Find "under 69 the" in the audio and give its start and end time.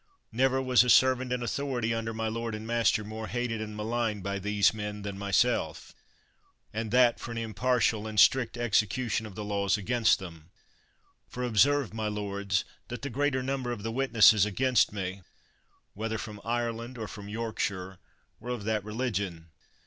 1.93-2.39